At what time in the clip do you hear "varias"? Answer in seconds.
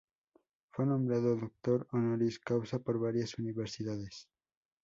2.99-3.37